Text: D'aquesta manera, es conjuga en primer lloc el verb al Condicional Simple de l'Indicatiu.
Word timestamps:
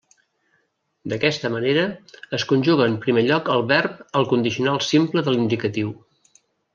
D'aquesta 1.11 1.51
manera, 1.55 1.83
es 2.39 2.45
conjuga 2.53 2.87
en 2.93 2.97
primer 3.05 3.23
lloc 3.27 3.51
el 3.57 3.63
verb 3.75 3.99
al 4.21 4.27
Condicional 4.35 4.81
Simple 4.87 5.25
de 5.29 5.35
l'Indicatiu. 5.37 5.93